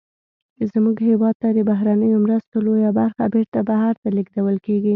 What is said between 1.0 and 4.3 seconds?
هېواد ته د بهرنیو مرستو لویه برخه بیرته بهر ته